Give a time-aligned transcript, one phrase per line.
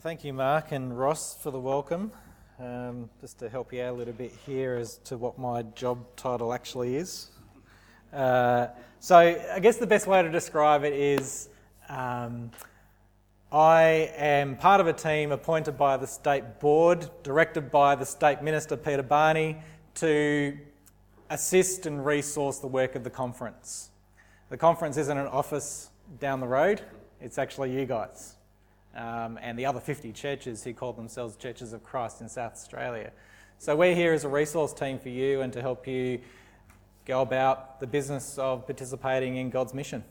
[0.00, 2.12] Thank you, Mark and Ross, for the welcome.
[2.60, 6.04] Um, just to help you out a little bit here as to what my job
[6.16, 7.30] title actually is.
[8.12, 8.66] Uh,
[9.00, 11.48] so, I guess the best way to describe it is
[11.88, 12.50] um,
[13.50, 18.42] I am part of a team appointed by the State Board, directed by the State
[18.42, 19.56] Minister Peter Barney,
[19.94, 20.58] to
[21.30, 23.88] assist and resource the work of the conference.
[24.50, 25.88] The conference isn't an office
[26.20, 26.82] down the road,
[27.18, 28.36] it's actually you guys
[28.96, 33.12] um, and the other 50 churches who call themselves Churches of Christ in South Australia.
[33.58, 36.20] So we're here as a resource team for you and to help you
[37.04, 40.02] go about the business of participating in God's mission.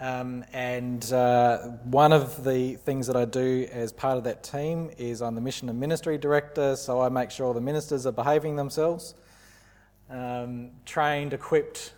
[0.00, 4.90] Um, and uh, one of the things that I do as part of that team
[4.96, 8.56] is I'm the mission and ministry director, so I make sure the ministers are behaving
[8.56, 9.14] themselves,
[10.08, 11.94] um, trained, equipped,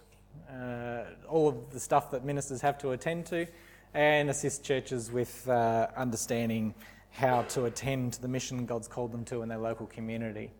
[0.51, 3.47] uh, all of the stuff that ministers have to attend to
[3.95, 6.75] and assist churches with uh, understanding
[7.11, 10.51] how to attend to the mission God's called them to in their local community.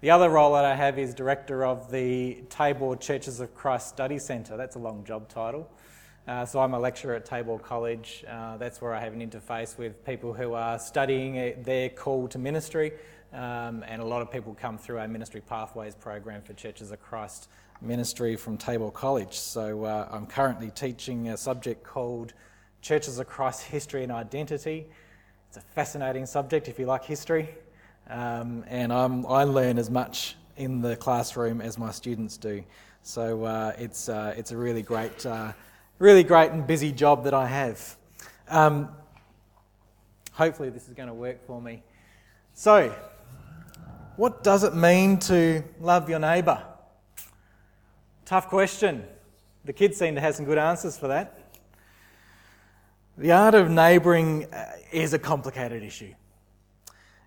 [0.00, 4.18] The other role that I have is director of the Tabor Churches of Christ Study
[4.18, 4.56] Centre.
[4.56, 5.70] That's a long job title.
[6.26, 8.24] Uh, so I'm a lecturer at Tabor College.
[8.28, 12.38] Uh, that's where I have an interface with people who are studying their call to
[12.38, 12.92] ministry,
[13.32, 17.00] um, and a lot of people come through our Ministry Pathways program for Churches of
[17.00, 17.48] Christ
[17.80, 19.38] ministry from Tabor College.
[19.38, 22.34] So uh, I'm currently teaching a subject called
[22.80, 24.86] Churches Christ History and Identity.
[25.48, 27.48] It's a fascinating subject if you like history,
[28.10, 32.62] um, and I'm, i learn as much in the classroom as my students do.
[33.02, 35.52] So uh, it's, uh, it's a really great, uh,
[35.98, 37.96] really great and busy job that I have.
[38.48, 38.90] Um,
[40.32, 41.82] hopefully, this is going to work for me.
[42.52, 42.94] So,
[44.16, 46.62] what does it mean to love your neighbour?
[48.24, 49.04] Tough question.
[49.64, 51.37] The kids seem to have some good answers for that.
[53.18, 56.14] The art of neighbouring uh, is a complicated issue.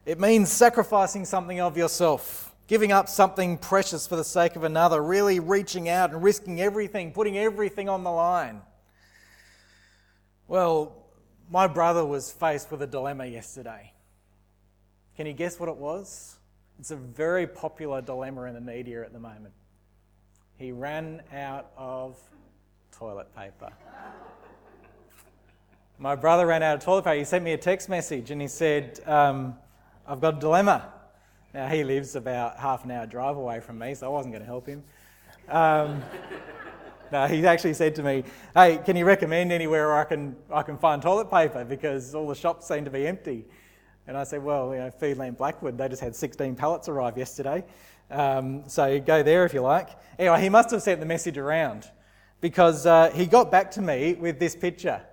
[0.06, 5.04] It means sacrificing something of yourself, giving up something precious for the sake of another,
[5.04, 8.62] really reaching out and risking everything, putting everything on the line.
[10.48, 10.96] Well,
[11.50, 13.92] my brother was faced with a dilemma yesterday.
[15.18, 16.38] Can you guess what it was?
[16.80, 19.54] It's a very popular dilemma in the media at the moment.
[20.56, 22.18] He ran out of
[22.94, 23.74] toilet paper
[26.02, 27.20] my brother ran out of toilet paper.
[27.20, 29.56] He sent me a text message and he said, um,
[30.08, 30.92] I've got a dilemma.
[31.54, 34.42] Now, he lives about half an hour drive away from me, so I wasn't going
[34.42, 34.84] to help him.
[35.48, 36.02] Um,
[37.12, 38.24] no, he actually said to me,
[38.56, 42.28] Hey, can you recommend anywhere where I can, I can find toilet paper because all
[42.28, 43.46] the shops seem to be empty?
[44.08, 47.64] And I said, Well, you know, Foodland Blackwood, they just had 16 pallets arrive yesterday.
[48.10, 49.90] Um, so go there if you like.
[50.18, 51.92] Anyway, he must have sent the message around
[52.40, 55.04] because uh, he got back to me with this picture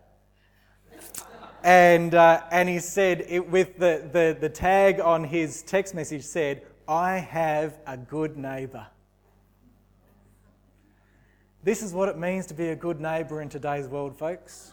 [1.63, 6.23] and, uh, and he said, it, with the, the, the tag on his text message
[6.23, 8.87] said, I have a good neighbour.
[11.65, 14.73] This is what it means to be a good neighbour in today's world, folks.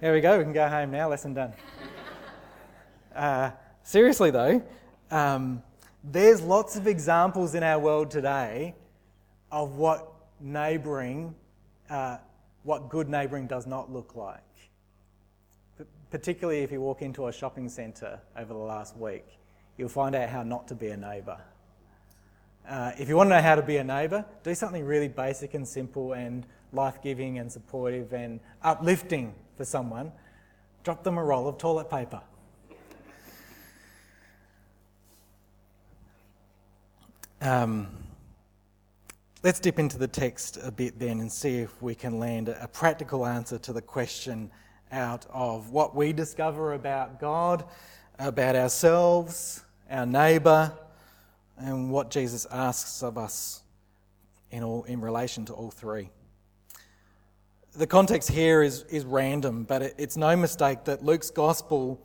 [0.00, 1.52] There we go, we can go home now, lesson done.
[3.14, 3.50] Uh,
[3.82, 4.62] seriously, though,
[5.10, 5.62] um,
[6.02, 8.74] there's lots of examples in our world today
[9.52, 11.34] of what neighbouring,
[11.90, 12.18] uh,
[12.62, 14.45] what good neighbouring does not look like
[16.16, 19.26] particularly if you walk into a shopping centre over the last week,
[19.76, 21.38] you'll find out how not to be a neighbour.
[22.66, 25.52] Uh, if you want to know how to be a neighbour, do something really basic
[25.52, 30.10] and simple and life giving and supportive and uplifting for someone.
[30.84, 32.22] Drop them a roll of toilet paper.
[37.42, 37.88] Um,
[39.42, 42.68] let's dip into the text a bit then and see if we can land a
[42.72, 44.50] practical answer to the question
[44.92, 47.64] out of what we discover about God,
[48.18, 50.72] about ourselves, our neighbour,
[51.58, 53.62] and what Jesus asks of us
[54.50, 56.10] in, all, in relation to all three.
[57.74, 62.00] The context here is, is random, but it, it's no mistake that Luke's gospel,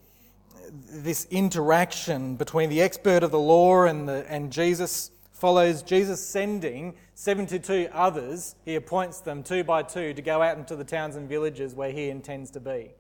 [0.72, 5.12] this interaction between the expert of the law and, the, and Jesus,
[5.42, 8.54] follows Jesus sending 72 others.
[8.64, 11.92] He appoints them two by two to go out into the towns and villages where
[11.92, 12.92] he intends to be.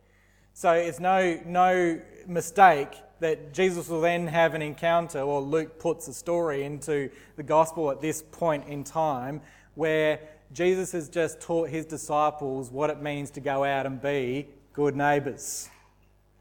[0.53, 6.07] So it's no, no mistake that Jesus will then have an encounter, or Luke puts
[6.07, 9.39] a story into the gospel at this point in time,
[9.75, 10.19] where
[10.51, 14.95] Jesus has just taught his disciples what it means to go out and be good
[14.95, 15.69] neighbours.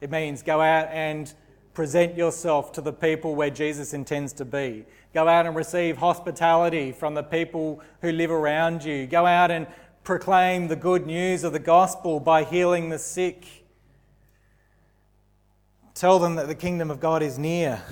[0.01, 1.33] It means go out and
[1.75, 4.85] present yourself to the people where Jesus intends to be.
[5.15, 9.07] Go out and receive hospitality from the people who live around you.
[9.07, 9.67] Go out and
[10.05, 13.47] proclaim the good news of the gospel by healing the sick.
[15.95, 17.83] tell them that the kingdom of God is near.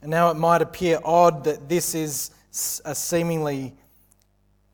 [0.00, 2.30] And now it might appear odd that this is
[2.84, 3.74] a seemingly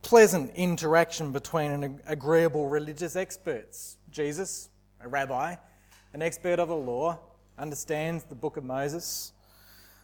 [0.03, 3.97] pleasant interaction between an agreeable religious experts.
[4.11, 4.69] Jesus,
[5.01, 5.57] a rabbi,
[6.13, 7.19] an expert of the law,
[7.59, 9.33] understands the book of Moses.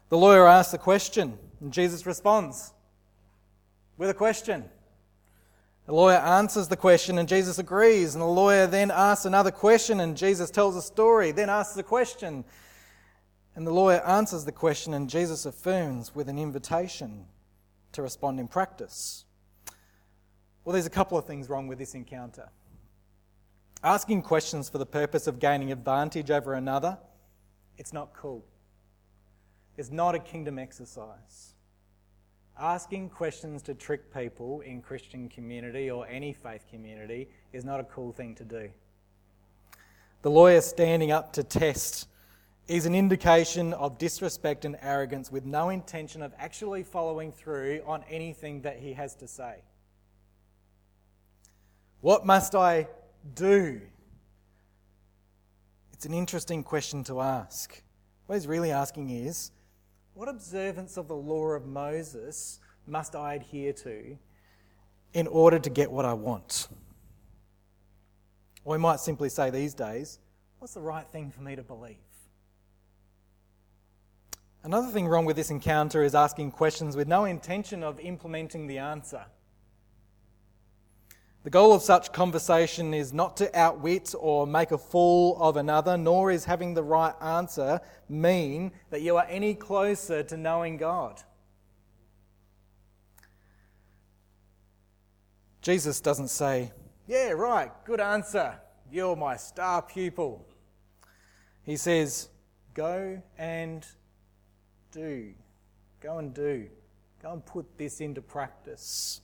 [0.08, 2.72] The lawyer asks the question, and Jesus responds
[3.96, 4.64] with a question.
[5.86, 8.14] The lawyer answers the question, and Jesus agrees.
[8.14, 11.82] And the lawyer then asks another question, and Jesus tells a story, then asks a
[11.82, 12.44] question.
[13.56, 17.26] And the lawyer answers the question, and Jesus affirms with an invitation
[17.92, 19.24] to respond in practice.
[20.64, 22.48] Well, there's a couple of things wrong with this encounter.
[23.82, 26.98] Asking questions for the purpose of gaining advantage over another,
[27.80, 28.44] it's not cool.
[29.78, 31.54] It's not a kingdom exercise.
[32.58, 37.84] Asking questions to trick people in Christian community or any faith community is not a
[37.84, 38.68] cool thing to do.
[40.20, 42.06] The lawyer standing up to test
[42.68, 48.04] is an indication of disrespect and arrogance with no intention of actually following through on
[48.10, 49.62] anything that he has to say.
[52.02, 52.88] What must I
[53.34, 53.80] do?
[56.00, 57.82] It's an interesting question to ask.
[58.24, 59.50] What he's really asking is
[60.14, 64.16] what observance of the law of Moses must I adhere to
[65.12, 66.68] in order to get what I want?
[68.64, 70.20] Or we might simply say these days,
[70.58, 71.96] what's the right thing for me to believe?
[74.64, 78.78] Another thing wrong with this encounter is asking questions with no intention of implementing the
[78.78, 79.26] answer.
[81.42, 85.96] The goal of such conversation is not to outwit or make a fool of another,
[85.96, 91.22] nor is having the right answer mean that you are any closer to knowing God.
[95.62, 96.72] Jesus doesn't say,
[97.06, 98.60] Yeah, right, good answer.
[98.92, 100.46] You're my star pupil.
[101.62, 102.28] He says,
[102.74, 103.86] Go and
[104.92, 105.32] do.
[106.00, 106.68] Go and do.
[107.22, 109.22] Go and put this into practice.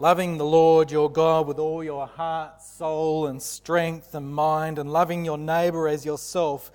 [0.00, 4.90] Loving the Lord your God with all your heart, soul, and strength and mind, and
[4.90, 6.70] loving your neighbour as yourself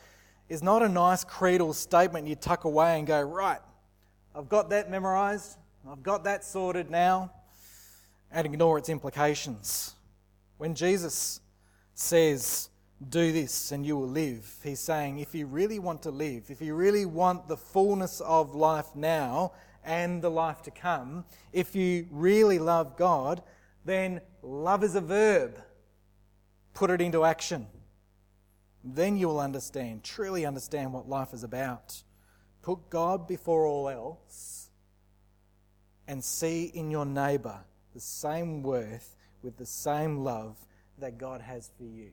[0.47, 3.57] is not a nice creedal statement you tuck away and go, right,
[4.35, 5.57] I've got that memorized,
[5.89, 7.31] I've got that sorted now,
[8.31, 9.95] and ignore its implications.
[10.59, 11.41] When Jesus
[11.95, 12.69] says,
[13.09, 16.61] do this and you will live, he's saying, if you really want to live, if
[16.61, 19.51] you really want the fullness of life now,
[19.85, 23.41] and the life to come, if you really love God,
[23.85, 25.59] then love is a verb.
[26.73, 27.67] Put it into action.
[28.83, 32.03] Then you will understand, truly understand what life is about.
[32.61, 34.69] Put God before all else
[36.07, 37.59] and see in your neighbour
[37.93, 40.57] the same worth with the same love
[40.99, 42.11] that God has for you.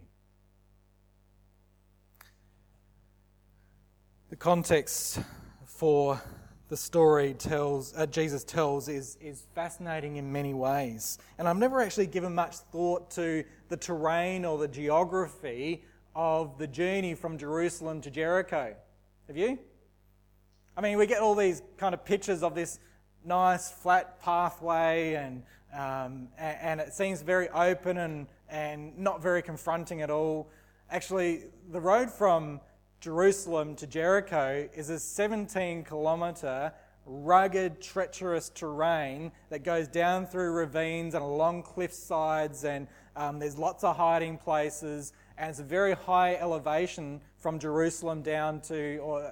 [4.30, 5.20] The context
[5.66, 6.20] for
[6.72, 11.18] the story tells, uh, Jesus tells is, is fascinating in many ways.
[11.36, 15.84] And I've never actually given much thought to the terrain or the geography
[16.16, 18.74] of the journey from Jerusalem to Jericho.
[19.26, 19.58] Have you?
[20.74, 22.78] I mean, we get all these kind of pictures of this
[23.22, 25.42] nice flat pathway, and,
[25.74, 30.48] um, and, and it seems very open and, and not very confronting at all.
[30.90, 32.62] Actually, the road from
[33.02, 36.72] Jerusalem to Jericho is a 17 kilometre
[37.04, 43.58] rugged, treacherous terrain that goes down through ravines and along cliff sides, and um, there's
[43.58, 49.24] lots of hiding places, and it's a very high elevation from Jerusalem down to or
[49.24, 49.30] uh,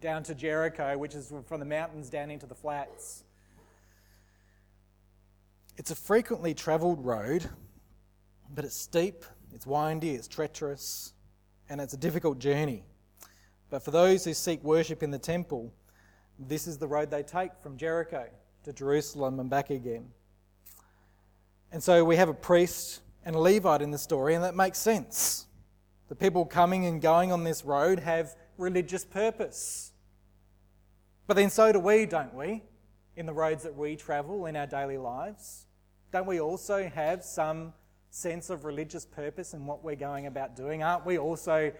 [0.00, 3.22] down to Jericho, which is from the mountains down into the flats.
[5.76, 7.48] It's a frequently travelled road,
[8.52, 11.12] but it's steep, it's windy, it's treacherous
[11.68, 12.84] and it's a difficult journey.
[13.70, 15.72] But for those who seek worship in the temple,
[16.38, 18.28] this is the road they take from Jericho
[18.64, 20.08] to Jerusalem and back again.
[21.72, 24.78] And so we have a priest and a Levite in the story, and that makes
[24.78, 25.46] sense.
[26.08, 29.92] The people coming and going on this road have religious purpose.
[31.26, 32.62] But then so do we, don't we,
[33.16, 35.66] in the roads that we travel in our daily lives?
[36.12, 37.72] Don't we also have some
[38.16, 40.82] sense of religious purpose in what we're going about doing?
[40.82, 41.70] Aren't we also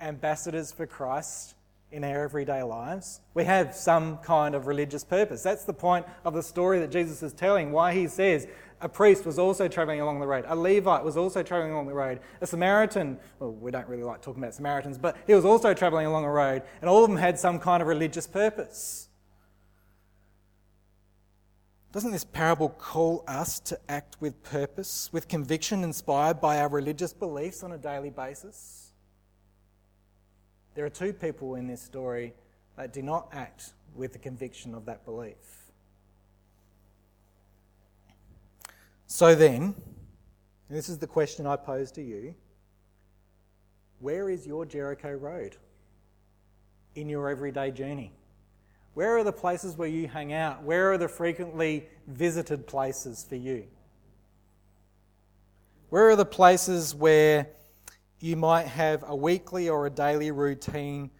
[0.00, 1.56] ambassadors for Christ
[1.90, 3.20] in our everyday lives?
[3.34, 5.42] We have some kind of religious purpose.
[5.42, 8.46] That's the point of the story that Jesus is telling, why he says
[8.80, 11.92] a priest was also traveling along the road, a Levite was also traveling along the
[11.92, 15.74] road, a Samaritan, well, we don't really like talking about Samaritans, but he was also
[15.74, 19.09] traveling along a road, and all of them had some kind of religious purpose.
[21.92, 27.12] Doesn't this parable call us to act with purpose, with conviction inspired by our religious
[27.12, 28.92] beliefs on a daily basis?
[30.74, 32.32] There are two people in this story
[32.76, 35.34] that do not act with the conviction of that belief.
[39.06, 39.74] So then,
[40.68, 42.34] this is the question I pose to you
[43.98, 45.56] where is your Jericho road
[46.94, 48.12] in your everyday journey?
[48.94, 50.62] Where are the places where you hang out?
[50.62, 53.66] Where are the frequently visited places for you?
[55.90, 57.48] Where are the places where
[58.18, 61.10] you might have a weekly or a daily routine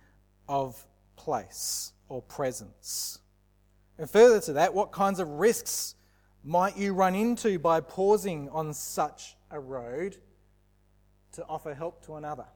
[0.48, 0.84] of
[1.16, 3.18] place or presence?
[3.98, 5.94] And further to that, what kinds of risks
[6.42, 10.16] might you run into by pausing on such a road
[11.32, 12.46] to offer help to another?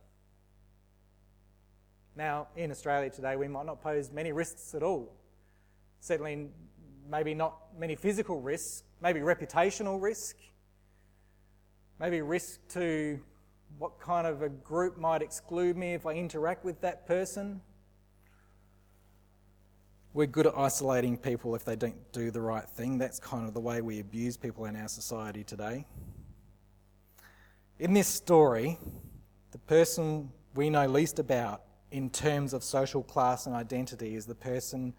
[2.17, 5.13] Now, in Australia today, we might not pose many risks at all.
[6.01, 6.49] Certainly,
[7.11, 10.37] maybe not many physical risks, maybe reputational risk,
[11.99, 13.19] maybe risk to
[13.79, 17.61] what kind of a group might exclude me if I interact with that person.
[20.13, 22.99] We're good at isolating people if they don't do the right thing.
[22.99, 25.85] That's kind of the way we abuse people in our society today.
[27.81, 28.79] In this story,
[29.51, 31.63] the person we know least about
[31.95, 34.93] in terms of social class and identity is the person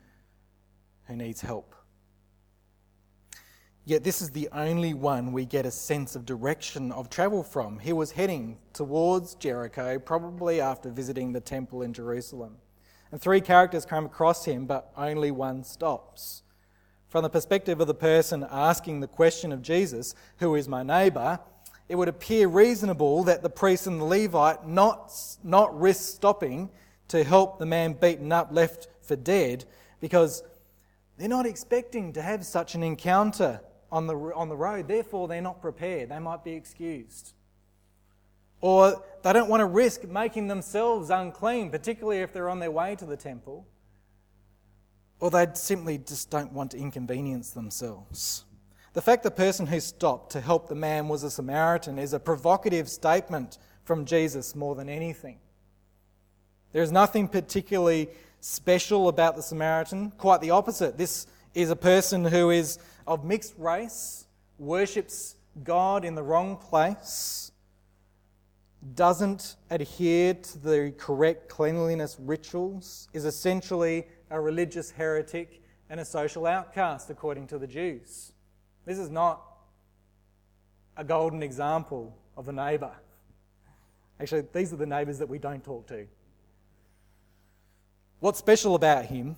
[1.07, 1.75] who needs help.
[3.83, 7.79] Yet this is the only one we get a sense of direction of travel from.
[7.79, 12.55] He was heading towards Jericho, probably after visiting the temple in Jerusalem.
[13.11, 16.43] And three characters come across him, but only one stops.
[17.09, 21.41] From the perspective of the person asking the question of Jesus, Who is my neighbour?
[21.87, 26.69] it would appear reasonable that the priest and the Levite not, not risk stopping
[27.09, 29.65] to help the man beaten up, left for dead,
[29.99, 30.43] because
[31.17, 34.87] they're not expecting to have such an encounter on the, on the road.
[34.87, 36.09] Therefore, they're not prepared.
[36.09, 37.33] They might be excused.
[38.61, 42.95] Or they don't want to risk making themselves unclean, particularly if they're on their way
[42.95, 43.67] to the temple.
[45.19, 48.45] Or they simply just don't want to inconvenience themselves.
[48.93, 52.19] The fact the person who stopped to help the man was a Samaritan is a
[52.19, 55.39] provocative statement from Jesus more than anything.
[56.75, 58.09] There's nothing particularly
[58.41, 60.97] special about the Samaritan, quite the opposite.
[60.97, 64.25] This is a person who is of mixed race,
[64.57, 67.53] worships God in the wrong place,
[68.93, 76.45] doesn't adhere to the correct cleanliness rituals, is essentially a religious heretic and a social
[76.45, 78.33] outcast, according to the Jews.
[78.83, 79.41] This is not
[80.97, 82.91] a golden example of a neighbour.
[84.19, 86.05] Actually, these are the neighbours that we don't talk to.
[88.19, 89.35] What's special about him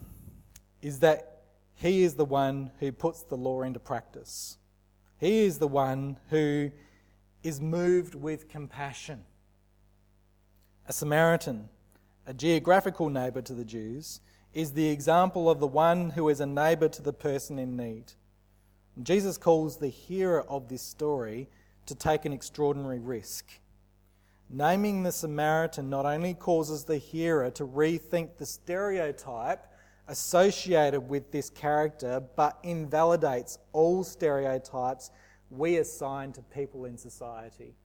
[0.81, 1.41] is that
[1.75, 4.57] he is the one who puts the law into practice.
[5.19, 6.71] He is the one who
[7.43, 9.23] is moved with compassion.
[10.87, 11.69] A Samaritan,
[12.25, 14.21] a geographical neighbour to the Jews,
[14.53, 18.13] is the example of the one who is a neighbour to the person in need.
[19.03, 21.49] Jesus calls the hearer of this story
[21.85, 23.45] to take an extraordinary risk.
[24.49, 29.67] Naming the Samaritan not only causes the hearer to rethink the stereotype
[30.07, 35.11] associated with this character, but invalidates all stereotypes
[35.49, 37.75] we assign to people in society.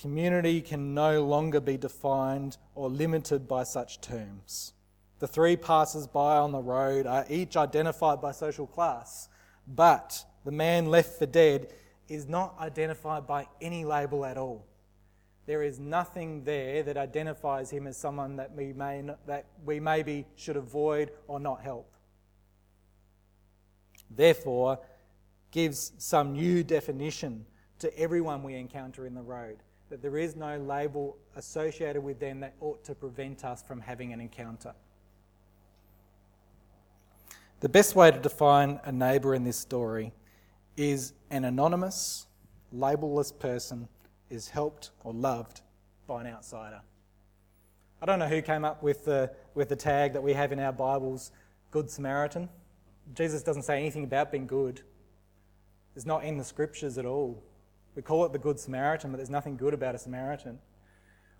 [0.00, 4.72] Community can no longer be defined or limited by such terms.
[5.18, 9.28] The three passers by on the road are each identified by social class,
[9.66, 11.72] but the man left for dead
[12.12, 14.66] is not identified by any label at all.
[15.46, 20.26] There is nothing there that identifies him as someone that we, may, that we maybe
[20.36, 21.90] should avoid or not help.
[24.10, 24.78] Therefore,
[25.50, 27.46] gives some new definition
[27.78, 29.58] to everyone we encounter in the road.
[29.90, 34.12] That there is no label associated with them that ought to prevent us from having
[34.12, 34.74] an encounter.
[37.60, 40.12] The best way to define a neighbour in this story
[40.76, 42.26] is an anonymous,
[42.72, 43.88] labelless person
[44.30, 45.60] is helped or loved
[46.06, 46.80] by an outsider.
[48.00, 50.58] I don't know who came up with the, with the tag that we have in
[50.58, 51.30] our Bibles,
[51.70, 52.48] Good Samaritan.
[53.14, 54.80] Jesus doesn't say anything about being good.
[55.94, 57.42] It's not in the scriptures at all.
[57.94, 60.58] We call it the Good Samaritan, but there's nothing good about a Samaritan.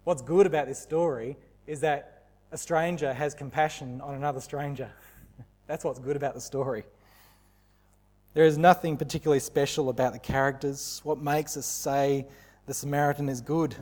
[0.04, 1.36] What's good about this story
[1.66, 4.90] is that a stranger has compassion on another stranger.
[5.66, 6.84] That's what's good about the story.
[8.34, 11.00] There is nothing particularly special about the characters.
[11.04, 12.26] What makes us say
[12.66, 13.76] the Samaritan is good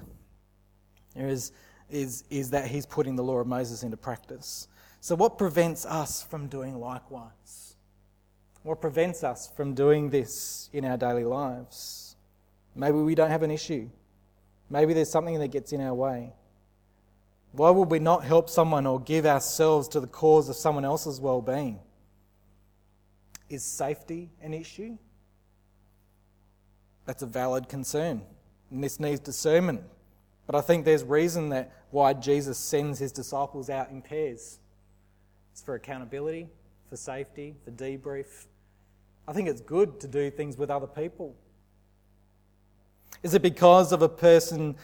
[1.15, 1.53] there is,
[1.91, 4.69] is, is that he's putting the law of Moses into practice.
[5.01, 7.77] So, what prevents us from doing likewise?
[8.63, 12.17] What prevents us from doing this in our daily lives?
[12.75, 13.89] Maybe we don't have an issue.
[14.69, 16.33] Maybe there's something that gets in our way.
[17.53, 21.21] Why would we not help someone or give ourselves to the cause of someone else's
[21.21, 21.81] well being?
[23.51, 24.97] Is safety an issue?
[27.05, 28.23] That's a valid concern.
[28.71, 29.83] And this needs discernment.
[30.47, 34.61] But I think there's reason that why Jesus sends his disciples out in pairs.
[35.53, 36.49] It's for accountability,
[36.89, 38.47] for safety, for debrief.
[39.27, 41.35] I think it's good to do things with other people.
[43.23, 44.77] Is it because of a person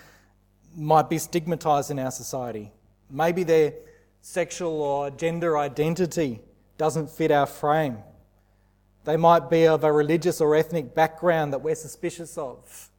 [0.77, 2.73] might be stigmatized in our society?
[3.09, 3.75] Maybe their
[4.21, 6.41] sexual or gender identity
[6.77, 7.99] doesn't fit our frame.
[9.07, 12.91] They might be of a religious or ethnic background that we're suspicious of.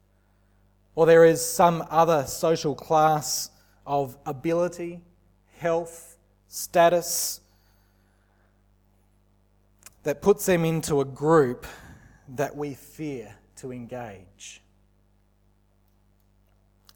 [0.94, 3.50] Or there is some other social class
[3.86, 5.02] of ability,
[5.58, 6.16] health,
[6.48, 7.40] status
[10.02, 11.66] that puts them into a group
[12.36, 14.62] that we fear to engage.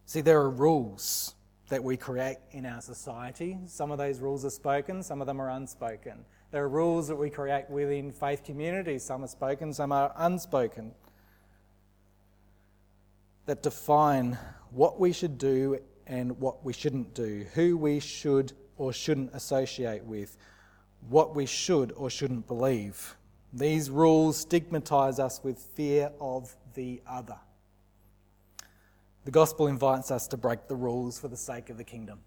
[0.07, 1.35] See, there are rules
[1.69, 3.59] that we create in our society.
[3.67, 6.25] Some of those rules are spoken, some of them are unspoken.
[6.53, 9.03] There are rules that we create within faith communities.
[9.03, 10.93] Some are spoken, some are unspoken.
[13.47, 14.39] That define
[14.71, 20.05] what we should do and what we shouldn't do, who we should or shouldn't associate
[20.05, 20.37] with,
[21.09, 23.17] what we should or shouldn't believe.
[23.55, 27.39] These rules stigmatize us with fear of the other.
[29.25, 32.19] The gospel invites us to break the rules for the sake of the kingdom.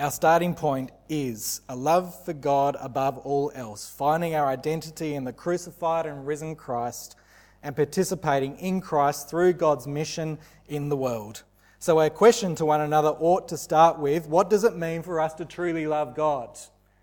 [0.00, 5.24] Our starting point is a love for God above all else, finding our identity in
[5.24, 7.16] the crucified and risen Christ
[7.62, 10.38] and participating in Christ through God's mission
[10.68, 11.42] in the world.
[11.80, 15.20] So, our question to one another ought to start with what does it mean for
[15.20, 16.58] us to truly love God?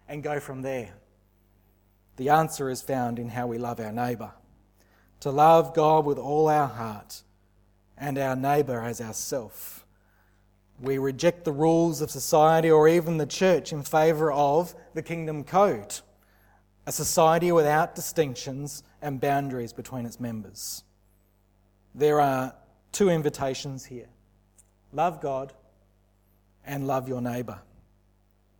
[0.07, 0.95] And go from there.
[2.15, 4.31] The answer is found in how we love our neighbour.
[5.19, 7.21] To love God with all our heart
[7.95, 9.85] and our neighbour as ourself.
[10.79, 15.43] We reject the rules of society or even the church in favour of the kingdom
[15.43, 15.99] code,
[16.85, 20.83] a society without distinctions and boundaries between its members.
[21.95, 22.53] There are
[22.91, 24.07] two invitations here
[24.93, 25.53] love God
[26.65, 27.59] and love your neighbour.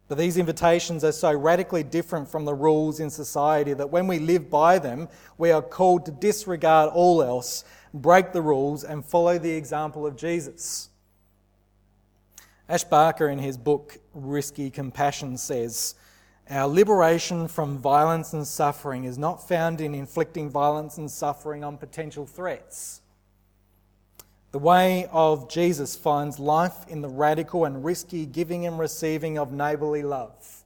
[0.07, 4.19] But these invitations are so radically different from the rules in society that when we
[4.19, 9.37] live by them, we are called to disregard all else, break the rules, and follow
[9.37, 10.89] the example of Jesus.
[12.69, 15.95] Ash Barker, in his book Risky Compassion, says,
[16.49, 21.77] Our liberation from violence and suffering is not found in inflicting violence and suffering on
[21.77, 23.01] potential threats.
[24.51, 29.53] The way of Jesus finds life in the radical and risky giving and receiving of
[29.53, 30.63] neighbourly love.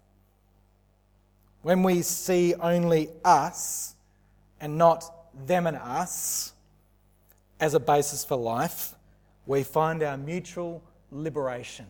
[1.61, 3.93] When we see only us
[4.59, 5.03] and not
[5.45, 6.53] them and us
[7.59, 8.95] as a basis for life,
[9.45, 11.85] we find our mutual liberation.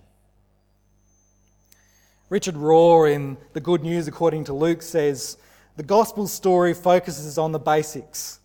[2.29, 5.37] Richard Rohr in The Good News According to Luke says
[5.77, 8.39] the gospel story focuses on the basics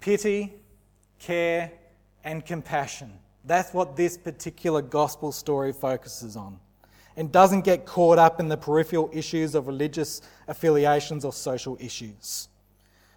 [0.00, 0.54] pity,
[1.18, 1.72] care,
[2.24, 3.12] and compassion.
[3.44, 6.60] That's what this particular gospel story focuses on
[7.16, 12.48] and doesn't get caught up in the peripheral issues of religious affiliations or social issues.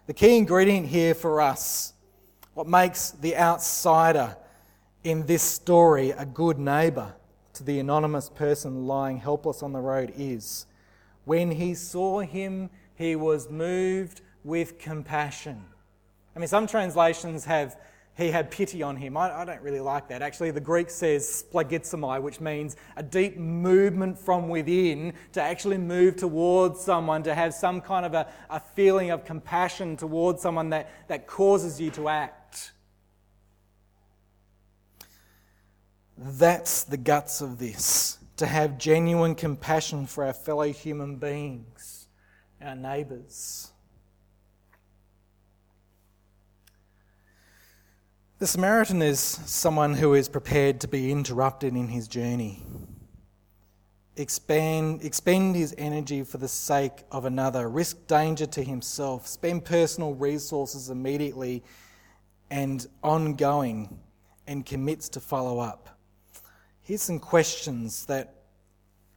[0.06, 1.92] The key ingredient here for us,
[2.54, 4.36] what makes the outsider
[5.04, 7.14] in this story a good neighbour
[7.54, 10.66] to the anonymous person lying helpless on the road, is
[11.24, 15.64] when he saw him, he was moved with compassion.
[16.34, 17.76] I mean, some translations have
[18.14, 19.16] he had pity on him.
[19.16, 20.20] I, I, don't really like that.
[20.20, 26.16] Actually, the Greek says splanchnizomai, which means a deep movement from within to actually move
[26.16, 30.90] towards someone, to have some kind of a, a feeling of compassion towards someone that,
[31.08, 32.41] that causes you to act.
[36.16, 42.08] That's the guts of this to have genuine compassion for our fellow human beings,
[42.60, 43.72] our neighbours.
[48.38, 52.64] The Samaritan is someone who is prepared to be interrupted in his journey,
[54.16, 60.14] expand, expend his energy for the sake of another, risk danger to himself, spend personal
[60.14, 61.62] resources immediately
[62.50, 64.00] and ongoing,
[64.48, 65.91] and commits to follow up.
[66.84, 68.34] Here's some questions that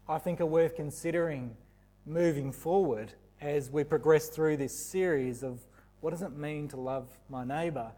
[0.07, 1.57] I think are worth considering
[2.05, 5.59] moving forward as we progress through this series of
[5.99, 7.91] what does it mean to love my neighbour?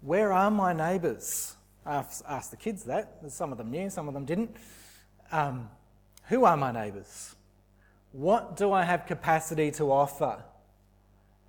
[0.00, 1.54] Where are my neighbours?
[1.86, 3.20] I asked the kids that.
[3.28, 4.56] Some of them knew, some of them didn't.
[5.30, 5.70] Um,
[6.28, 7.36] who are my neighbours?
[8.12, 10.42] what do I have capacity to offer?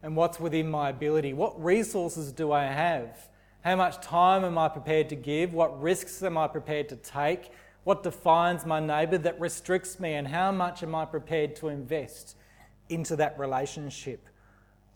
[0.01, 1.33] And what's within my ability?
[1.33, 3.29] What resources do I have?
[3.63, 5.53] How much time am I prepared to give?
[5.53, 7.49] What risks am I prepared to take?
[7.85, 10.15] What defines my neighbour that restricts me?
[10.15, 12.35] And how much am I prepared to invest
[12.89, 14.27] into that relationship?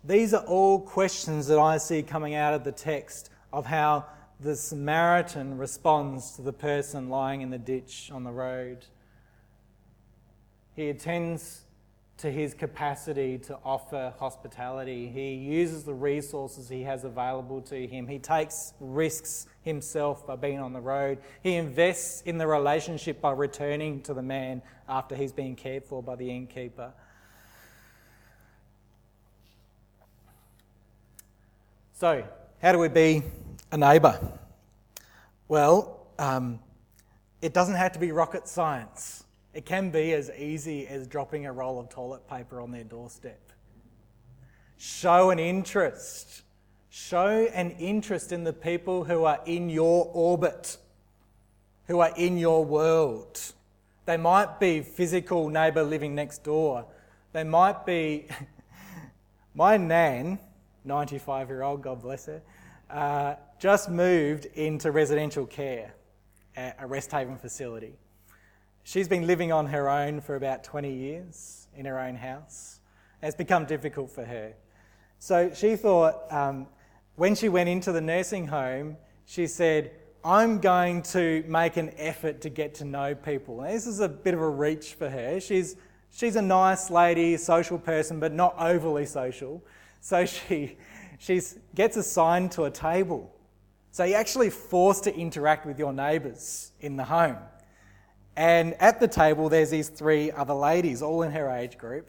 [0.03, 4.06] These are all questions that I see coming out of the text of how
[4.41, 8.86] the Samaritan responds to the person lying in the ditch on the road.
[10.75, 11.62] He attends
[12.17, 15.08] to his capacity to offer hospitality.
[15.08, 18.08] He uses the resources he has available to him.
[18.08, 21.19] He takes risks himself by being on the road.
[21.43, 26.01] He invests in the relationship by returning to the man after he's been cared for
[26.01, 26.91] by the innkeeper.
[31.93, 32.23] So,
[32.62, 33.23] how do we be
[33.71, 34.19] a neighbour?
[35.47, 36.60] Well, um,
[37.41, 39.23] it doesn't have to be rocket science.
[39.57, 43.41] It can be as easy as dropping a roll of toilet paper on their doorstep.
[44.77, 46.43] Show an interest.
[46.91, 50.77] Show an interest in the people who are in your orbit,
[51.87, 53.41] who are in your world.
[54.05, 56.85] They might be physical neighbour living next door.
[57.33, 58.27] They might be
[59.55, 60.37] my nan,
[60.85, 62.43] 95 year old, God bless her,
[62.91, 65.95] uh, just moved into residential care
[66.55, 67.97] at a Resthaven facility.
[68.88, 72.80] She's been living on her own for about 20 years in her own house.
[73.21, 74.54] It's become difficult for her.
[75.19, 76.67] So she thought, um,
[77.17, 78.95] when she went into the nursing home,
[79.26, 79.91] she said,
[80.23, 83.58] I'm going to make an effort to get to know people.
[83.58, 85.41] This is a bit of a reach for her.
[85.41, 85.76] She's,
[86.10, 89.62] she's a nice lady, social person, but not overly social.
[90.00, 90.78] So she
[91.19, 93.36] she's, gets assigned to a table.
[93.91, 97.36] So you're actually forced to interact with your neighbours in the home.
[98.38, 102.08] And at the table, there's these three other ladies, all in her age group.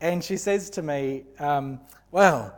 [0.00, 1.80] And she says to me, um,
[2.12, 2.56] Well,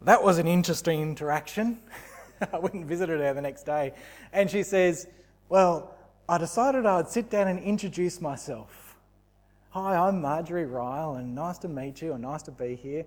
[0.00, 1.80] that was an interesting interaction.
[2.52, 3.92] I went and visited her the next day.
[4.32, 5.06] And she says,
[5.50, 5.94] Well,
[6.26, 8.96] I decided I'd sit down and introduce myself.
[9.70, 13.04] Hi, I'm Marjorie Ryle, and nice to meet you, and nice to be here.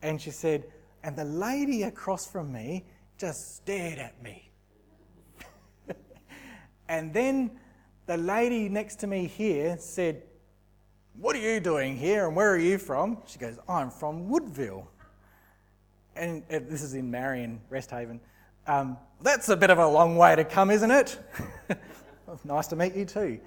[0.00, 0.62] And she said,
[1.02, 2.84] And the lady across from me
[3.18, 4.48] just stared at me.
[6.88, 7.58] and then
[8.08, 10.22] the lady next to me here said,
[11.14, 13.18] What are you doing here and where are you from?
[13.26, 14.88] She goes, I'm from Woodville.
[16.16, 18.18] And this is in Marion, Resthaven.
[18.66, 21.18] Um, that's a bit of a long way to come, isn't it?
[22.44, 23.38] nice to meet you too.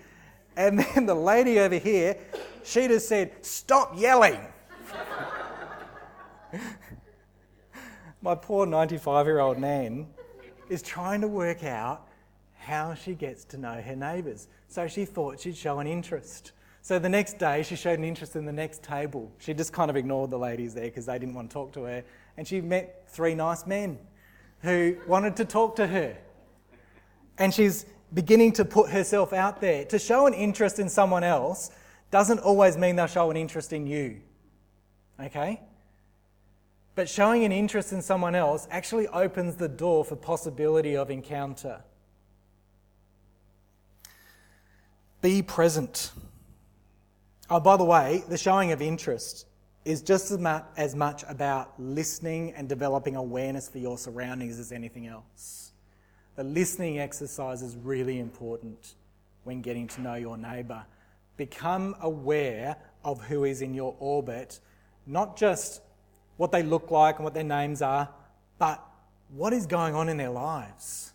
[0.56, 2.16] And then the lady over here,
[2.64, 4.46] she just said, Stop yelling.
[8.22, 10.06] My poor 95 year old Nan
[10.70, 12.08] is trying to work out
[12.62, 14.48] how she gets to know her neighbours.
[14.68, 16.52] So she thought she'd show an interest.
[16.84, 19.32] So the next day, she showed an interest in the next table.
[19.40, 21.84] She just kind of ignored the ladies there because they didn't want to talk to
[21.84, 22.04] her.
[22.38, 24.00] And she met three nice men
[24.62, 26.16] who wanted to talk to her.
[27.38, 29.86] And she's beginning to put herself out there.
[29.86, 31.72] To show an interest in someone else
[32.12, 34.22] doesn't always mean they'll show an interest in you.
[35.20, 35.62] Okay?
[36.94, 41.82] But showing an interest in someone else actually opens the door for possibility of encounter.
[45.22, 46.12] Be present.
[47.50, 49.46] Oh, by the way, the showing of interest
[49.86, 54.72] is just as much, as much about listening and developing awareness for your surroundings as
[54.72, 55.74] anything else.
[56.36, 58.96] The listening exercise is really important
[59.44, 60.84] when getting to know your neighbour.
[61.38, 64.60] Become aware of who is in your orbit,
[65.06, 65.82] not just
[66.38, 68.10] what they look like and what their names are,
[68.58, 68.84] but
[69.30, 71.11] what is going on in their lives.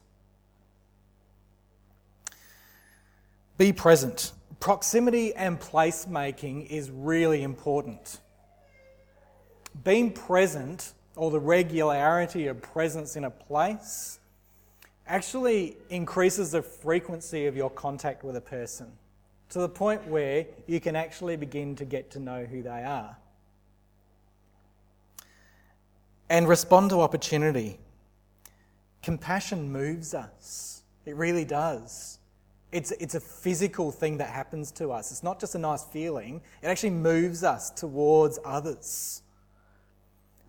[3.58, 4.32] Be present.
[4.60, 8.20] Proximity and placemaking is really important.
[9.84, 14.18] Being present, or the regularity of presence in a place,
[15.06, 18.92] actually increases the frequency of your contact with a person
[19.48, 23.16] to the point where you can actually begin to get to know who they are.
[26.28, 27.78] And respond to opportunity.
[29.02, 32.18] Compassion moves us, it really does.
[32.72, 35.10] It's, it's a physical thing that happens to us.
[35.10, 39.22] It's not just a nice feeling, it actually moves us towards others.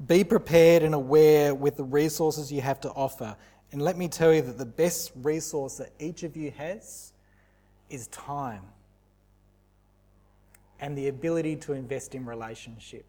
[0.05, 3.35] Be prepared and aware with the resources you have to offer.
[3.71, 7.13] And let me tell you that the best resource that each of you has
[7.89, 8.63] is time
[10.79, 13.05] and the ability to invest in relationship.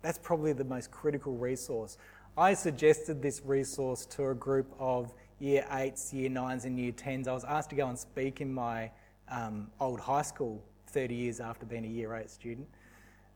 [0.00, 1.98] That's probably the most critical resource.
[2.36, 5.12] I suggested this resource to a group of
[5.42, 7.26] year eights, year nines, and year tens.
[7.26, 8.90] I was asked to go and speak in my
[9.28, 12.68] um, old high school 30 years after being a year eight student.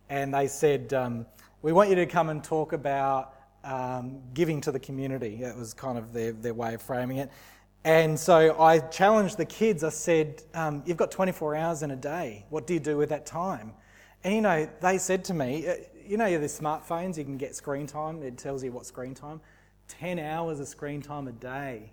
[0.09, 1.27] and they said, um,
[1.63, 5.39] We want you to come and talk about um, giving to the community.
[5.41, 7.31] That was kind of their, their way of framing it.
[7.83, 9.83] And so I challenged the kids.
[9.83, 12.45] I said, um, You've got 24 hours in a day.
[12.51, 13.73] What do you do with that time?
[14.23, 15.75] And you know, they said to me, uh,
[16.07, 19.41] You know, the smartphones, you can get screen time, it tells you what screen time.
[19.89, 21.93] 10 hours of screen time a day.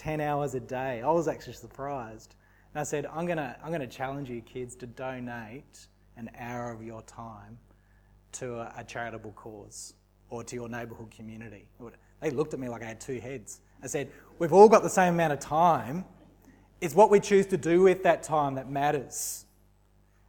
[0.00, 1.02] 10 hours a day.
[1.02, 2.34] I was actually surprised.
[2.72, 5.86] And I said, I'm going to I'm to challenge you kids to donate
[6.16, 7.58] an hour of your time
[8.32, 9.92] to a, a charitable cause
[10.30, 11.66] or to your neighbourhood community.
[12.20, 13.60] They looked at me like I had two heads.
[13.82, 16.06] I said, We've all got the same amount of time.
[16.80, 19.44] It's what we choose to do with that time that matters.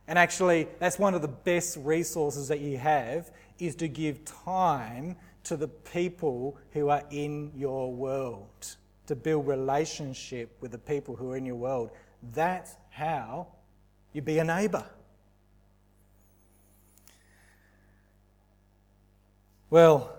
[0.06, 5.16] And actually, that's one of the best resources that you have is to give time
[5.46, 8.76] to the people who are in your world,
[9.08, 11.92] to build relationship with the people who are in your world.
[12.34, 13.48] That's how
[14.14, 14.86] you be a neighbour.
[19.70, 20.14] Well,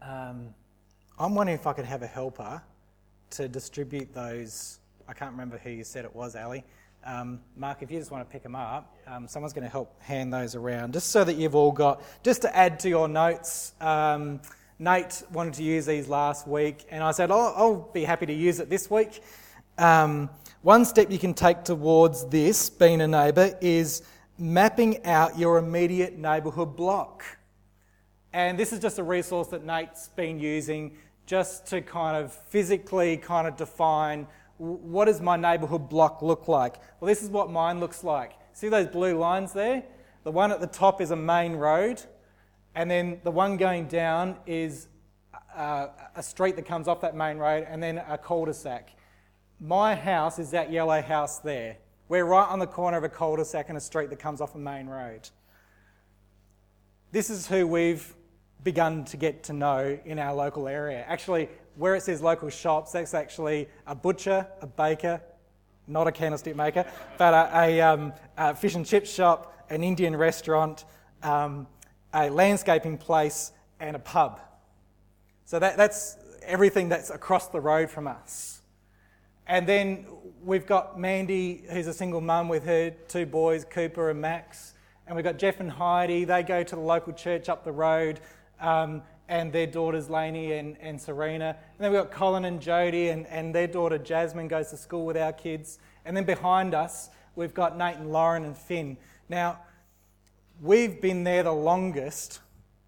[0.00, 0.54] um,
[1.18, 2.62] I'm wondering if I could have a helper
[3.30, 4.78] to distribute those.
[5.06, 6.64] I can't remember who you said it was, Ali.
[7.04, 10.00] Um, Mark, if you just want to pick them up, um, someone's going to help
[10.02, 13.74] hand those around, just so that you've all got, just to add to your notes.
[14.78, 18.32] Nate wanted to use these last week, and I said, oh, I'll be happy to
[18.32, 19.22] use it this week.
[19.76, 20.30] Um,
[20.62, 24.02] one step you can take towards this, being a neighbour, is
[24.38, 27.24] mapping out your immediate neighbourhood block.
[28.32, 33.16] And this is just a resource that Nate's been using just to kind of physically
[33.16, 34.26] kind of define
[34.58, 36.76] what does my neighbourhood block look like?
[36.98, 38.32] Well, this is what mine looks like.
[38.52, 39.84] See those blue lines there?
[40.24, 42.02] The one at the top is a main road,
[42.78, 44.86] and then the one going down is
[45.56, 48.90] a, a street that comes off that main road, and then a cul-de-sac.
[49.60, 51.78] My house is that yellow house there.
[52.08, 54.58] We're right on the corner of a cul-de-sac and a street that comes off a
[54.58, 55.28] main road.
[57.10, 58.14] This is who we've
[58.62, 61.04] begun to get to know in our local area.
[61.08, 65.20] Actually, where it says local shops, that's actually a butcher, a baker,
[65.88, 66.86] not a candlestick maker,
[67.16, 70.84] but a, a, um, a fish and chip shop, an Indian restaurant,
[71.24, 71.66] um,
[72.12, 74.40] a landscaping place, and a pub.
[75.44, 78.60] So that, that's everything that's across the road from us.
[79.46, 80.06] And then
[80.44, 84.74] we've got Mandy, who's a single mum with her two boys, Cooper and Max.
[85.06, 88.20] And we've got Jeff and Heidi, they go to the local church up the road
[88.60, 91.56] um, and their daughters Lainey and, and Serena.
[91.56, 95.06] And then we've got Colin and Jody, and, and their daughter Jasmine goes to school
[95.06, 95.78] with our kids.
[96.04, 98.98] And then behind us, we've got Nate and Lauren and Finn.
[99.30, 99.60] Now,
[100.60, 102.40] we've been there the longest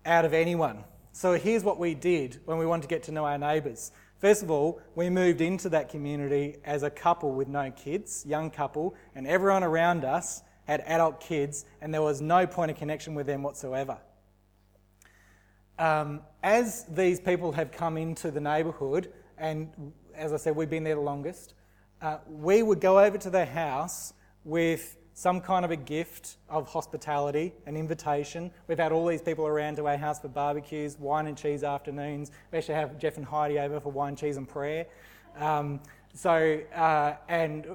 [0.05, 0.85] out of anyone.
[1.13, 3.93] So here's what we did when we wanted to get to know our neighbours.
[4.19, 8.51] First of all, we moved into that community as a couple with no kids, young
[8.51, 13.15] couple, and everyone around us had adult kids, and there was no point of connection
[13.15, 13.99] with them whatsoever
[15.81, 20.85] um, as these people have come into the neighbourhood, and as I said, we've been
[20.85, 21.55] there the longest,
[22.03, 24.13] uh, we would go over to their house
[24.45, 28.51] with some kind of a gift of hospitality, an invitation.
[28.69, 32.31] We've had all these people around to our house for barbecues, wine and cheese afternoons.
[32.51, 34.87] We actually have Jeff and Heidi over for wine, cheese, and prayer.
[35.37, 35.81] Um,
[36.15, 37.67] so, uh, and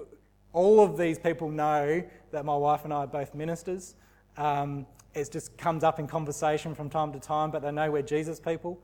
[0.54, 3.94] all of these people know that my wife and I are both ministers.
[4.38, 8.02] Um, it just comes up in conversation from time to time, but they know we're
[8.02, 8.82] Jesus people.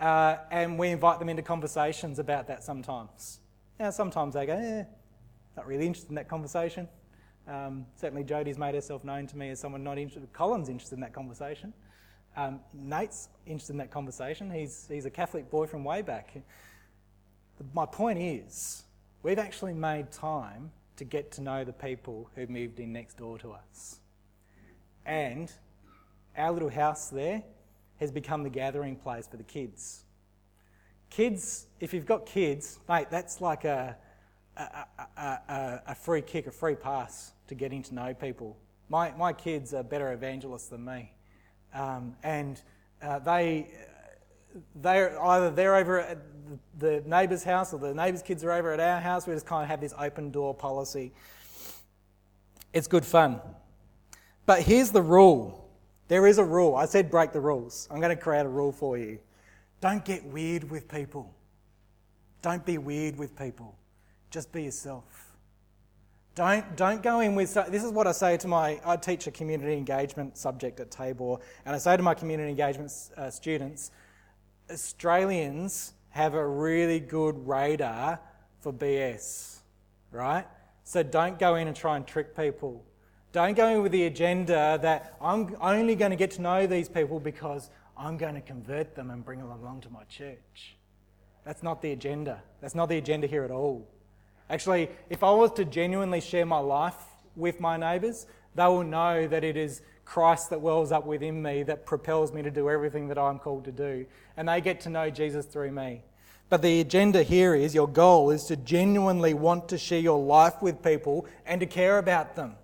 [0.00, 3.40] Uh, and we invite them into conversations about that sometimes.
[3.80, 4.84] Now, sometimes they go, eh,
[5.56, 6.86] not really interested in that conversation.
[7.48, 10.32] Um, certainly, Jodie's made herself known to me as someone not interested.
[10.32, 11.72] Colin's interested in that conversation.
[12.36, 14.50] Um, Nate's interested in that conversation.
[14.50, 16.36] He's, he's a Catholic boy from way back.
[17.72, 18.84] My point is,
[19.22, 23.38] we've actually made time to get to know the people who moved in next door
[23.38, 24.00] to us.
[25.04, 25.50] And
[26.36, 27.42] our little house there
[28.00, 30.04] has become the gathering place for the kids.
[31.08, 33.96] Kids, if you've got kids, mate, that's like a,
[34.56, 34.84] a,
[35.16, 38.56] a, a, free kick, a free pass to getting to know people.
[38.88, 41.12] My, my kids are better evangelists than me.
[41.74, 42.60] Um, and
[43.02, 43.68] uh, they,
[44.76, 46.18] they're either they're over at
[46.78, 49.26] the neighbour's house or the neighbour's kids are over at our house.
[49.26, 51.12] We just kind of have this open door policy.
[52.72, 53.40] It's good fun.
[54.44, 55.64] But here's the rule
[56.08, 56.76] there is a rule.
[56.76, 57.88] I said break the rules.
[57.90, 59.18] I'm going to create a rule for you.
[59.80, 61.34] Don't get weird with people.
[62.42, 63.76] Don't be weird with people.
[64.30, 65.25] Just be yourself.
[66.36, 67.54] Don't, don't go in with.
[67.68, 68.78] This is what I say to my.
[68.84, 72.92] I teach a community engagement subject at Tabor, and I say to my community engagement
[73.16, 73.90] uh, students
[74.70, 78.20] Australians have a really good radar
[78.60, 79.60] for BS,
[80.10, 80.46] right?
[80.84, 82.84] So don't go in and try and trick people.
[83.32, 86.90] Don't go in with the agenda that I'm only going to get to know these
[86.90, 90.76] people because I'm going to convert them and bring them along to my church.
[91.44, 92.42] That's not the agenda.
[92.60, 93.88] That's not the agenda here at all.
[94.48, 96.96] Actually, if I was to genuinely share my life
[97.34, 101.64] with my neighbours, they will know that it is Christ that wells up within me
[101.64, 104.06] that propels me to do everything that I'm called to do.
[104.36, 106.02] And they get to know Jesus through me.
[106.48, 110.62] But the agenda here is your goal is to genuinely want to share your life
[110.62, 112.54] with people and to care about them.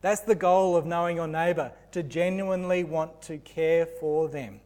[0.00, 4.60] That's the goal of knowing your neighbour, to genuinely want to care for them.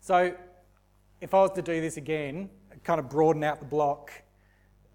[0.00, 0.34] So,
[1.20, 2.50] if I was to do this again,
[2.84, 4.10] kind of broaden out the block,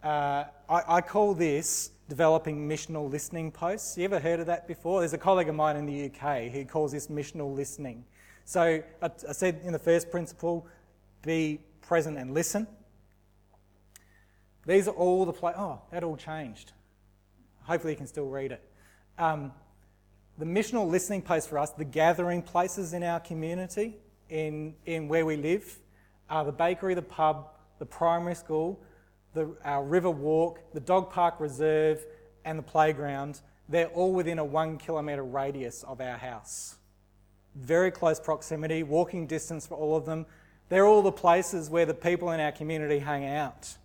[0.03, 3.97] uh, I, I, call this developing missional listening posts.
[3.97, 4.99] You ever heard of that before?
[4.99, 8.05] There's a colleague of mine in the UK who calls this missional listening.
[8.43, 10.67] So I, I said in the first principle,
[11.23, 12.67] be present and listen.
[14.67, 15.53] These are all the play.
[15.57, 16.71] Oh, that all changed.
[17.63, 18.63] Hopefully, you can still read it.
[19.17, 19.51] Um,
[20.37, 23.95] the missional listening posts for us, the gathering places in our community,
[24.29, 25.79] in, in where we live,
[26.29, 28.79] are the bakery, the pub, the primary school,
[29.33, 32.05] the, our river walk, the dog park reserve,
[32.45, 36.75] and the playground, they're all within a one kilometre radius of our house.
[37.55, 40.25] Very close proximity, walking distance for all of them.
[40.69, 43.75] They're all the places where the people in our community hang out.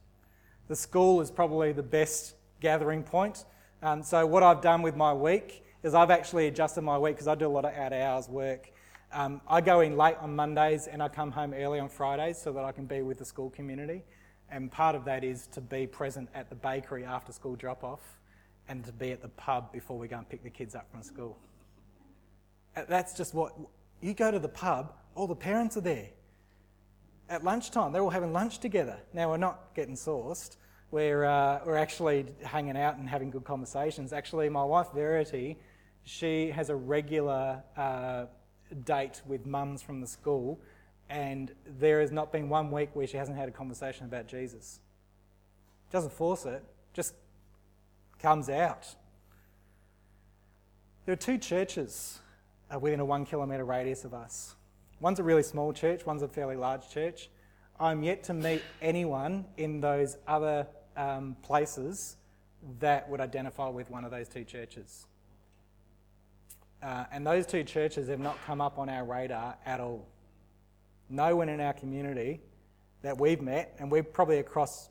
[0.68, 3.44] The school is probably the best gathering point.
[3.82, 7.28] Um, so, what I've done with my week is I've actually adjusted my week because
[7.28, 8.70] I do a lot of out of hours work.
[9.12, 12.52] Um, I go in late on Mondays and I come home early on Fridays so
[12.52, 14.04] that I can be with the school community.
[14.50, 18.00] And part of that is to be present at the bakery after school drop off
[18.68, 21.02] and to be at the pub before we go and pick the kids up from
[21.02, 21.36] school.
[22.76, 23.52] Uh, that's just what
[24.00, 26.08] you go to the pub, all the parents are there.
[27.28, 28.98] At lunchtime, they're all having lunch together.
[29.12, 30.56] Now, we're not getting sourced,
[30.92, 34.12] we're, uh, we're actually hanging out and having good conversations.
[34.12, 35.58] Actually, my wife Verity,
[36.04, 38.26] she has a regular uh,
[38.84, 40.60] date with mums from the school
[41.10, 44.78] and there has not been one week where she hasn't had a conversation about Jesus.
[45.90, 47.14] Doesn't force it, just
[48.20, 48.86] comes out.
[51.04, 52.20] There are two churches
[52.72, 54.54] uh, within a one kilometre radius of us.
[55.00, 57.28] One's a really small church, one's a fairly large church.
[57.80, 62.16] I'm yet to meet anyone in those other um, places
[62.78, 65.06] that would identify with one of those two churches.
[66.82, 70.06] Uh, and those two churches have not come up on our radar at all
[71.10, 72.40] no one in our community
[73.02, 74.88] that we've met, and we're probably across,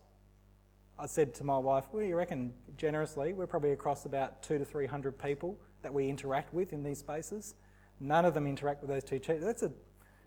[1.00, 4.66] I said to my wife, well, you reckon generously, we're probably across about two to
[4.66, 7.56] 300 people that we interact with in these spaces.
[8.02, 9.46] None of them interact with those two churches.
[9.46, 9.72] That's a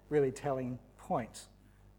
[0.08, 1.48] really telling point.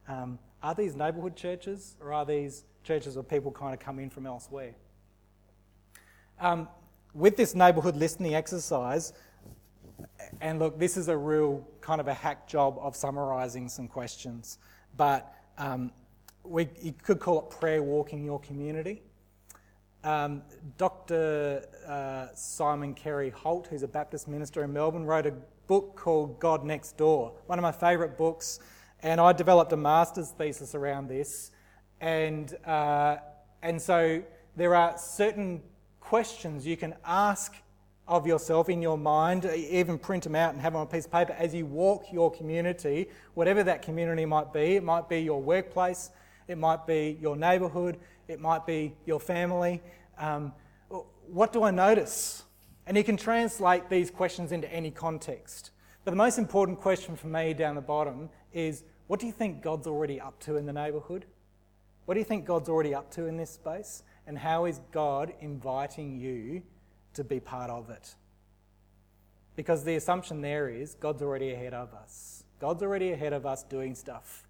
[0.08, 4.10] Um, are these neighbourhood churches or are these churches where people kind of come in
[4.10, 4.76] from elsewhere?
[6.40, 6.68] Um,
[7.14, 9.14] with this neighbourhood listening exercise,
[10.42, 14.58] and look, this is a real kind of a hack job of summarising some questions,
[14.98, 15.92] but um,
[16.44, 19.02] we, you could call it prayer walking your community.
[20.04, 20.42] Um,
[20.78, 21.66] Dr.
[21.88, 25.34] Uh, Simon Carey Holt, who's a Baptist minister in Melbourne, wrote a
[25.68, 28.60] book called God Next Door, one of my favourite books,
[29.02, 31.52] and I developed a master's thesis around this.
[32.02, 33.18] And, uh,
[33.62, 34.22] and so
[34.58, 35.62] there are certain
[36.02, 37.56] questions you can ask
[38.08, 41.06] of yourself in your mind, even print them out and have them on a piece
[41.06, 44.76] of paper as you walk your community, whatever that community might be.
[44.76, 46.10] It might be your workplace,
[46.48, 49.82] it might be your neighbourhood, it might be your family.
[50.18, 50.54] Um,
[51.28, 52.44] what do I notice?
[52.86, 55.72] And you can translate these questions into any context.
[56.04, 59.62] But the most important question for me down the bottom is what do you think
[59.62, 61.26] God's already up to in the neighbourhood?
[62.06, 64.04] What do you think God's already up to in this space?
[64.28, 66.64] And how is God inviting you
[67.14, 68.16] to be part of it.
[69.56, 72.44] Because the assumption there is God's already ahead of us.
[72.60, 74.48] God's already ahead of us doing stuff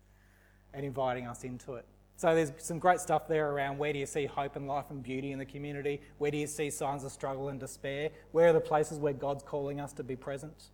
[0.73, 1.85] and inviting us into it.
[2.15, 5.03] So there's some great stuff there around where do you see hope and life and
[5.03, 5.99] beauty in the community?
[6.19, 8.11] Where do you see signs of struggle and despair?
[8.31, 10.69] Where are the places where God's calling us to be present?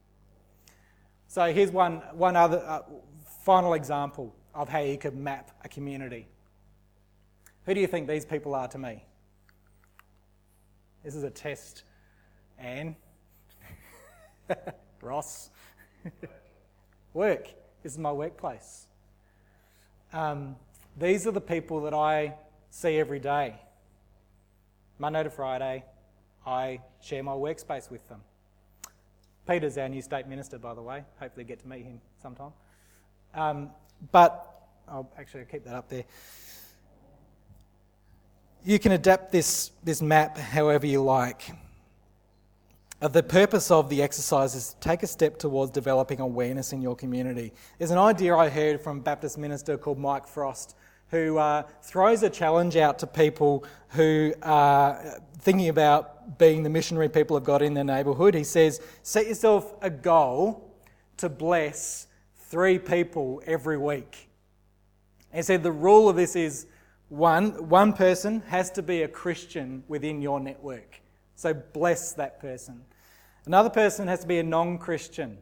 [1.28, 2.82] So here's one, one other uh,
[3.46, 6.28] final example of how you could map a community.
[7.66, 9.04] Who do you think these people are to me?
[11.04, 11.84] This is a test.
[12.58, 12.96] Anne?
[15.02, 15.50] Ross?
[17.14, 17.48] Work.
[17.84, 18.88] This is my workplace.
[20.12, 20.58] Um,
[20.98, 22.36] these are the people that I
[22.70, 23.56] see every day.
[24.98, 25.86] Monday to Friday,
[26.46, 28.22] I share my workspace with them.
[29.48, 31.04] Peter's our new state minister, by the way.
[31.20, 32.52] Hopefully, get to meet him sometime.
[33.34, 33.70] Um,
[34.12, 36.04] but I'll actually keep that up there
[38.70, 41.52] you can adapt this, this map however you like.
[43.02, 46.80] Uh, the purpose of the exercise is to take a step towards developing awareness in
[46.80, 47.52] your community.
[47.80, 50.76] There's an idea I heard from Baptist minister called Mike Frost
[51.10, 57.10] who uh, throws a challenge out to people who are thinking about being the missionary
[57.10, 58.36] people of God in their neighbourhood.
[58.36, 60.72] He says, Set yourself a goal
[61.18, 62.06] to bless
[62.36, 64.30] three people every week.
[65.34, 66.68] He said the rule of this is
[67.10, 71.02] one, one person has to be a Christian within your network.
[71.36, 72.82] So bless that person.
[73.46, 75.40] Another person has to be a non Christian.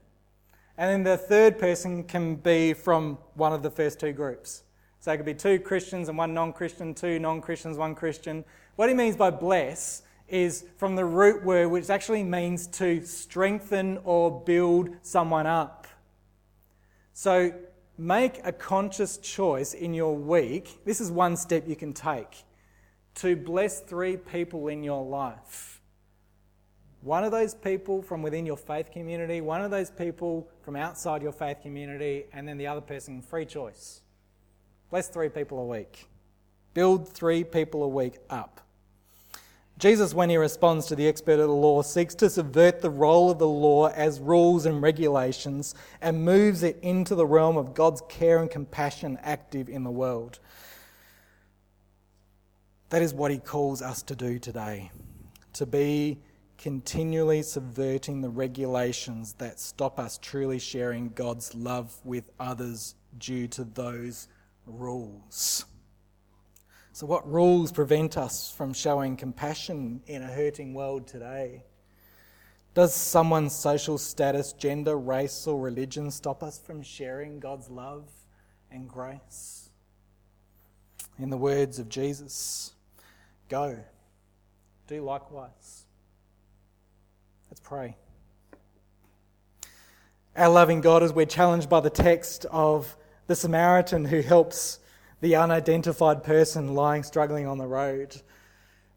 [0.77, 4.63] And then the third person can be from one of the first two groups.
[4.99, 8.45] So it could be two Christians and one non Christian, two non Christians, one Christian.
[8.75, 13.99] What he means by bless is from the root word, which actually means to strengthen
[14.03, 15.87] or build someone up.
[17.13, 17.51] So
[17.97, 20.79] make a conscious choice in your week.
[20.85, 22.43] This is one step you can take
[23.15, 25.81] to bless three people in your life.
[27.01, 31.21] One of those people from within your faith community, one of those people from outside
[31.21, 34.01] your faith community, and then the other person, free choice.
[34.89, 36.07] Bless three people a week.
[36.73, 38.61] Build three people a week up.
[39.77, 43.29] Jesus, when he responds to the expert of the law, seeks to subvert the role
[43.29, 48.01] of the law as rules and regulations and moves it into the realm of God's
[48.09, 50.39] care and compassion active in the world.
[52.89, 54.91] That is what he calls us to do today
[55.53, 56.19] to be
[56.57, 63.63] continually subverting the regulations that stop us truly sharing God's love with others due to
[63.63, 64.27] those
[64.65, 65.65] rules.
[66.97, 71.61] So, what rules prevent us from showing compassion in a hurting world today?
[72.73, 78.09] Does someone's social status, gender, race, or religion stop us from sharing God's love
[78.71, 79.69] and grace?
[81.19, 82.73] In the words of Jesus,
[83.47, 83.77] go,
[84.87, 85.85] do likewise.
[87.51, 87.95] Let's pray.
[90.35, 94.79] Our loving God, as we're challenged by the text of the Samaritan who helps
[95.21, 98.21] the unidentified person lying struggling on the road.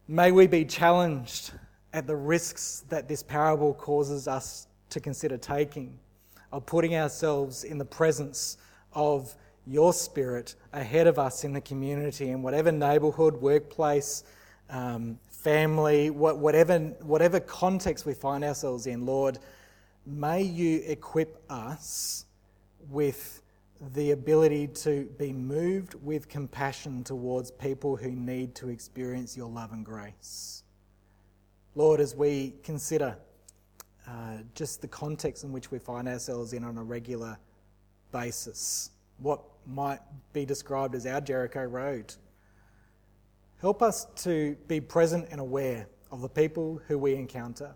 [0.06, 1.52] May we be challenged
[1.92, 5.98] at the risks that this parable causes us to consider taking,
[6.52, 8.58] of putting ourselves in the presence
[8.92, 9.34] of
[9.66, 14.24] your spirit ahead of us in the community, in whatever neighbourhood, workplace,
[14.68, 19.38] um, family, whatever, whatever context we find ourselves in, Lord,
[20.06, 22.26] may you equip us
[22.90, 23.39] with
[23.80, 29.72] the ability to be moved with compassion towards people who need to experience your love
[29.72, 30.64] and grace.
[31.74, 33.16] Lord, as we consider
[34.06, 37.38] uh, just the context in which we find ourselves in on a regular
[38.12, 40.00] basis, what might
[40.32, 42.12] be described as our Jericho Road,
[43.60, 47.74] help us to be present and aware of the people who we encounter.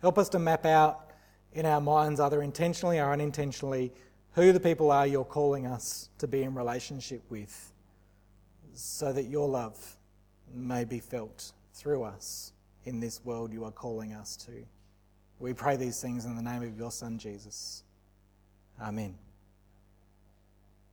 [0.00, 1.10] Help us to map out
[1.52, 3.92] in our minds, either intentionally or unintentionally,
[4.34, 7.72] who the people are you're calling us to be in relationship with,
[8.74, 9.96] so that your love
[10.54, 12.52] may be felt through us
[12.84, 14.52] in this world you are calling us to.
[15.38, 17.82] We pray these things in the name of your Son, Jesus.
[18.80, 19.14] Amen.